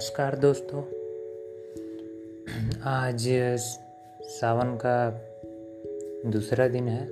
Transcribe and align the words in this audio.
नमस्कार 0.00 0.36
दोस्तों। 0.36 0.82
आज 2.82 3.28
सावन 4.22 4.78
का 4.86 5.10
दूसरा 6.30 6.68
दिन 6.68 6.88
है। 6.88 7.06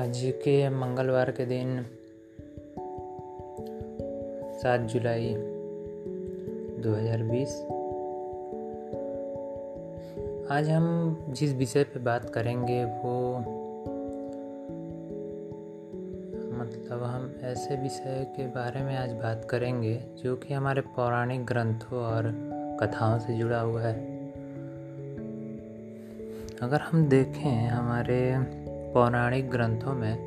आज 0.00 0.32
के 0.44 0.68
मंगलवार 0.68 1.30
के 1.30 1.44
दिन 1.46 1.82
सात 4.58 4.80
जुलाई 4.80 5.34
2020 6.82 7.48
आज 10.50 10.68
हम 10.68 11.16
जिस 11.28 11.52
विषय 11.52 11.84
पे 11.84 12.00
बात 12.00 12.30
करेंगे 12.30 12.84
वो 12.84 13.44
मतलब 16.92 17.04
हम 17.04 17.34
ऐसे 17.42 17.76
विषय 17.76 18.32
के 18.36 18.46
बारे 18.46 18.80
में 18.80 18.96
आज 18.96 19.10
बात 19.12 19.46
करेंगे, 19.50 20.04
जो 20.24 20.36
कि 20.36 20.54
हमारे 20.54 20.80
पौराणिक 20.80 21.46
ग्रंथों 21.46 21.98
और 21.98 22.22
कथाओं 22.80 23.18
से 23.18 23.38
जुड़ा 23.38 23.60
हुआ 23.60 23.82
है। 23.82 24.28
अगर 26.62 26.80
हम 26.80 27.08
देखें 27.08 27.66
हमारे 27.66 28.34
पौराणिक 28.94 29.50
ग्रंथों 29.50 29.94
में, 29.94 30.18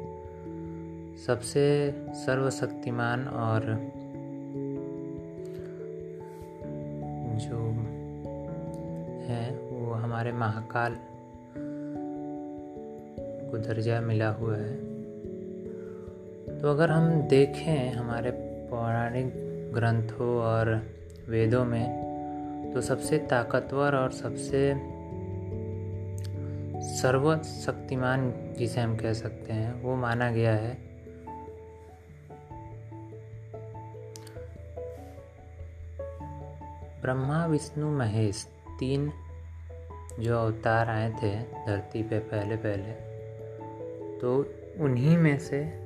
सबसे 1.28 1.92
सर्वशक्तिमान 2.14 3.28
और 3.28 3.62
जो 7.42 7.60
है, 9.28 9.56
वो 9.56 9.94
हमारे 9.94 10.32
महाकाल 10.32 10.98
को 13.52 13.58
दर्जा 13.58 14.02
मिला 14.02 14.30
हुआ 14.30 14.56
है। 14.56 14.95
तो 16.66 16.72
अगर 16.72 16.92
हम 16.92 17.22
देखें 17.22 17.92
हमारे 17.92 18.32
पौराणिक 18.72 19.34
ग्रंथों 19.74 20.38
और 20.38 20.88
वेदों 21.30 21.66
में 21.66 22.72
तो 22.74 22.82
सबसे 22.82 23.18
ताकतवर 23.18 23.96
और 23.96 24.12
सबसे 24.12 24.74
सर्वशक्तिमान 27.02 28.34
जिसे 28.58 28.82
हम 28.82 28.98
कह 28.98 29.14
सकते 29.14 29.54
हैं, 29.54 29.82
वो 29.82 29.96
माना 29.96 30.32
गया 30.32 30.56
है 30.56 30.78
ब्रह्मा, 37.02 37.46
विष्णु, 37.46 37.92
महेश, 37.92 38.48
तीन 38.80 39.12
जो 40.20 40.38
अवतार 40.38 40.90
आए 40.90 41.10
थे 41.24 41.40
धरती 41.40 42.04
पे 42.04 42.20
पहले 42.20 42.56
पहले 42.56 42.92
तो 44.20 44.54
उन्हीं 44.84 45.18
में 45.18 45.40
से 45.40 45.85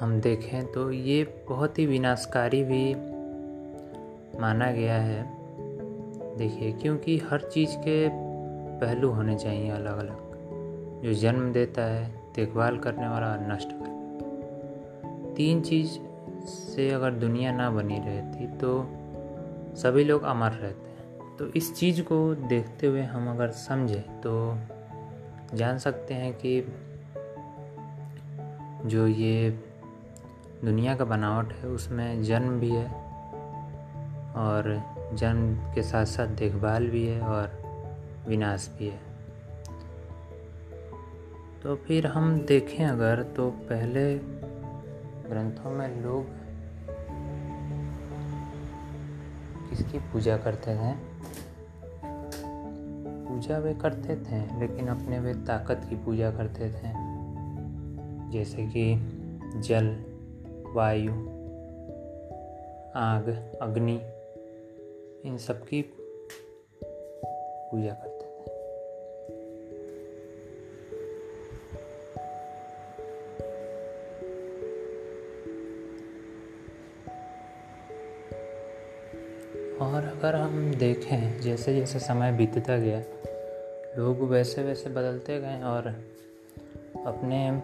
हम 0.00 0.20
देखें 0.20 0.66
तो 0.66 0.90
ये 0.90 1.22
बहुत 1.48 1.78
ही 1.78 1.86
विनाशकारी 1.86 2.62
भी 2.64 2.94
माना 4.40 4.70
गया 4.72 4.94
है। 4.94 5.22
देखिए, 6.36 6.72
क्योंकि 6.72 7.16
हर 7.30 7.40
चीज़ 7.40 7.76
के 7.78 8.08
पहलू 8.80 9.10
होने 9.10 9.36
चाहिए 9.38 9.70
अलग 9.70 9.98
अलग 9.98 11.02
जो 11.04 11.14
जन्म 11.14 11.52
देता 11.52 11.82
है, 11.82 12.04
देखभाल 12.36 12.78
करने 12.78 13.08
वाला 13.08 13.26
और 13.26 13.46
नष्ट 13.52 13.68
करने 13.68 15.34
तीन 15.34 15.60
चीज़ 15.60 15.98
से 16.46 16.90
अगर 16.90 17.10
दुनिया 17.10 17.52
ना 17.52 17.70
बनी 17.70 17.98
रहती 17.98 18.46
तो 18.46 18.82
सभी 19.76 20.04
लोग 20.04 20.22
अमर 20.22 20.50
रहते 20.52 20.88
हैं। 20.88 21.36
तो 21.36 21.46
इस 21.46 21.74
चीज़ 21.74 22.02
को 22.02 22.34
देखते 22.34 22.86
हुए 22.86 23.02
हम 23.02 23.30
अगर 23.30 23.50
समझें 23.50 24.02
तो 24.20 24.58
जान 25.56 25.78
सकते 25.78 26.14
हैं 26.14 26.32
कि 26.34 26.60
जो 28.88 29.06
ये 29.06 29.50
दुनिया 30.64 30.94
का 30.94 31.04
बनावट 31.04 31.52
है, 31.52 31.68
उसमें 31.68 32.22
जन्म 32.22 32.58
भी 32.60 32.70
है 32.70 32.88
और 34.36 34.82
जन्म 35.14 35.54
के 35.74 35.82
साथ 35.82 36.04
साथ 36.04 36.26
देखभाल 36.26 36.88
भी 36.88 37.06
है 37.06 37.20
और 37.20 37.50
विनाश 38.28 38.70
भी 38.78 38.88
है। 38.88 39.00
तो 41.62 41.76
फिर 41.76 42.06
हम 42.06 42.40
देखें 42.40 42.84
अगर 42.86 43.22
तो 43.22 43.50
पहले 43.50 44.18
ग्रंथों 45.28 45.70
में 45.70 46.02
लोग 46.02 46.26
किसकी 49.70 49.98
पूजा 49.98 50.36
करते 50.36 50.74
थे? 50.76 50.92
पूजा 53.28 53.58
वे 53.58 53.74
करते 53.74 54.16
थे, 54.16 54.60
लेकिन 54.60 54.88
अपने 54.88 55.18
वे 55.18 55.34
ताकत 55.34 55.86
की 55.90 55.96
पूजा 55.96 56.30
करते 56.30 56.68
थे, 56.68 56.92
जैसे 58.30 58.66
कि 58.66 58.94
जल 59.60 59.96
वायु, 60.76 61.12
आग, 62.96 63.58
अग्नि, 63.62 64.00
इन 65.24 65.38
सब 65.38 65.64
की 65.64 65.82
पूजा 67.70 67.92
करते 67.92 68.26
थे 68.26 68.50
और 79.78 80.04
अगर 80.04 80.34
हम 80.34 80.74
देखें, 80.74 81.40
जैसे 81.40 81.74
जैसे 81.74 81.98
समय 81.98 82.32
बीतता 82.32 82.76
गया, 82.76 83.02
लोग 83.98 84.20
वैसे 84.20 84.62
वैसे 84.62 84.90
बदलते 84.90 85.40
गए 85.40 85.62
और 85.62 85.86
अपने 87.06 87.62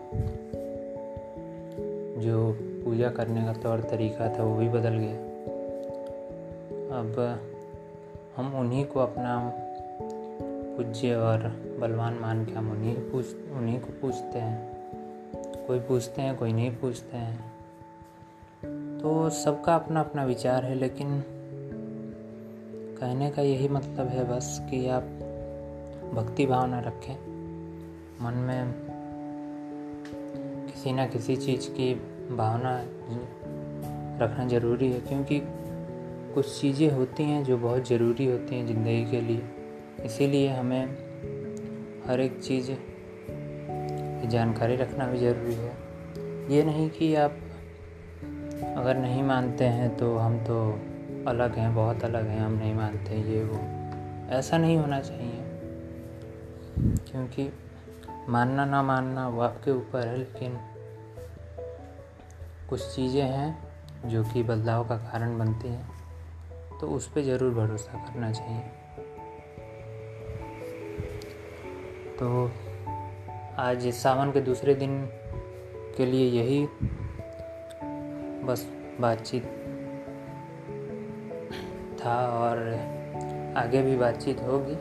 जो 2.21 2.69
पूजा 2.84 3.10
करने 3.10 3.44
का 3.44 3.53
तौर 3.53 3.81
तरीका 3.81 4.38
था, 4.38 4.43
वो 4.43 4.56
भी 4.56 4.69
बदल 4.69 4.94
गया। 4.94 5.32
अब 6.93 7.41
हम 8.37 8.54
उन्हीं 8.54 8.87
को 8.87 9.00
अपना 9.00 9.53
पूज्य 10.76 11.15
और 11.15 11.38
बलवान 11.81 12.15
मान 12.15 12.44
के 12.44 12.53
हम 12.53 12.70
उन्हीं 12.70 12.94
पूछ, 12.94 13.26
उन्हीं 13.53 13.81
को 13.81 13.87
पूछते 14.03 14.38
हैं। 14.38 14.72
कोई 15.66 15.78
पूछते 15.78 16.22
हैं, 16.22 16.37
कोई 16.37 16.53
नहीं 16.53 16.70
पूछते 16.70 17.16
हैं। 17.16 17.53
तो 18.99 19.31
सबका 19.31 19.75
अपना 19.75 20.00
अपना 20.00 20.25
विचार 20.25 20.64
है, 20.64 20.75
लेकिन 20.75 21.25
कहने 23.00 23.31
का 23.31 23.43
यही 23.43 23.69
मतलब 23.69 24.06
है 24.06 24.37
बस 24.37 24.66
कि 24.70 24.88
आप 24.88 25.03
भक्ति 26.14 26.47
भावना 26.47 26.81
रखें। 26.81 27.14
मन 28.25 28.32
में 28.32 28.75
किसी 30.66 30.93
ना 30.93 31.06
किसी 31.06 31.37
चीज़ 31.37 31.70
की 31.70 32.12
भावना 32.31 32.77
रखना 34.21 34.47
ज़रूरी 34.49 34.91
है, 34.93 35.00
क्योंकि 35.00 35.41
कुछ 36.34 36.60
चीज़ें 36.60 36.91
होती 36.91 37.22
हैं 37.22 37.43
जो 37.44 37.56
बहुत 37.59 37.88
ज़रूरी 37.88 38.27
होती 38.27 38.56
हैं 38.56 38.66
ज़िंदगी 38.66 39.05
के 39.10 39.21
लिए। 39.21 39.43
इसीलिए 40.05 40.49
हमें 40.49 40.84
हर 42.06 42.21
एक 42.21 42.38
चीज़ 42.41 42.71
की 42.71 44.28
जानकारी 44.28 44.77
रखना 44.77 45.06
भी 45.06 45.19
ज़रूरी 45.19 45.55
है। 45.55 45.77
ये 46.50 46.62
नहीं 46.62 46.88
कि 46.91 47.15
आप 47.15 47.38
अगर 48.77 48.97
नहीं 48.97 49.22
मानते 49.22 49.65
हैं 49.66 49.97
तो 49.97 50.16
हम 50.16 50.38
तो 50.38 50.59
अलग 51.28 51.56
हैं, 51.56 51.75
बहुत 51.75 52.05
अलग 52.05 52.27
हैं, 52.27 52.41
हम 52.41 52.53
नहीं 52.53 52.75
मानते 52.75 53.21
ये 53.32 53.43
वो। 53.44 53.61
ऐसा 54.31 54.59
नहीं 54.59 54.77
होना 54.77 55.00
चाहिए, 55.00 55.41
क्योंकि 57.03 57.49
मानना 58.28 58.65
ना 58.65 58.82
मानना 58.82 59.28
वो 59.28 59.41
आपके 59.41 59.71
ऊपर 59.71 60.06
है, 60.06 60.16
लेकिन 60.19 60.59
कुछ 62.72 62.94
चीज़ें 62.94 63.22
हैं 63.22 64.09
जो 64.09 64.22
कि 64.25 64.43
बदलाव 64.43 64.84
का 64.88 64.97
कारण 64.97 65.38
बनती 65.38 65.69
हैं 65.69 66.78
तो 66.81 66.87
उस 66.87 67.09
पर 67.09 67.21
ज़रूर 67.21 67.53
भरोसा 67.55 67.99
करना 68.05 68.31
चाहिए। 68.33 68.60
तो 72.19 72.50
आज 73.58 73.87
सावन 73.94 74.32
के 74.32 74.41
दूसरे 74.41 74.75
दिन 74.75 74.96
के 75.96 76.06
लिए 76.06 76.31
यही 76.31 76.64
बस 78.46 78.67
बातचीत 79.00 79.44
था 82.00 82.17
और 82.31 82.58
आगे 83.56 83.82
भी 83.82 83.96
बातचीत 83.96 84.41
होगी। 84.41 84.76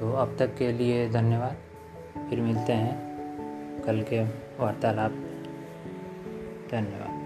तो 0.00 0.12
अब 0.12 0.36
तक 0.38 0.56
के 0.56 0.72
लिए 0.72 1.08
धन्यवाद। 1.10 2.26
फिर 2.30 2.40
मिलते 2.40 2.72
हैं 2.72 3.82
कल 3.82 4.02
के 4.02 4.24
वार्तालाप। 4.60 5.26
धन्यवाद। 6.72 7.19